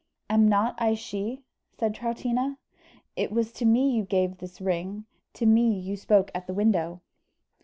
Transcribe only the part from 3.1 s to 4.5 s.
"It was to me you gave